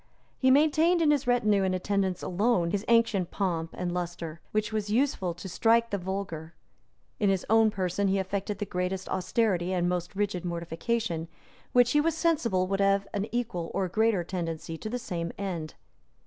He 0.39 0.49
maintained, 0.49 0.99
in 0.99 1.11
his 1.11 1.27
retinue 1.27 1.61
and 1.61 1.75
attendants 1.75 2.23
alone, 2.23 2.71
his 2.71 2.83
ancient 2.87 3.29
pomp 3.29 3.69
and 3.77 3.93
lustre, 3.93 4.41
which 4.51 4.73
was 4.73 4.89
useful 4.89 5.35
to 5.35 5.47
strike 5.47 5.91
the 5.91 5.99
vulgar; 5.99 6.55
in 7.19 7.29
his 7.29 7.45
own 7.51 7.69
person 7.69 8.07
he 8.07 8.17
affected 8.17 8.57
the 8.57 8.65
greatest 8.65 9.07
austerity 9.09 9.73
and 9.73 9.87
most 9.87 10.15
rigid 10.15 10.43
mortification, 10.43 11.27
which 11.71 11.91
he 11.91 12.01
was 12.01 12.17
sensible 12.17 12.65
would 12.65 12.79
have 12.81 13.07
an 13.13 13.27
equal 13.31 13.69
or 13.75 13.85
a 13.85 13.89
greater 13.89 14.23
tendency 14.23 14.75
to 14.75 14.89
the 14.89 14.97
same 14.97 15.31
end. 15.37 15.75